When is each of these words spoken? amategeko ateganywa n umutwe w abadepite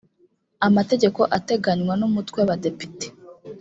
amategeko 0.67 1.21
ateganywa 1.37 1.93
n 1.99 2.03
umutwe 2.09 2.35
w 2.39 2.43
abadepite 2.45 3.07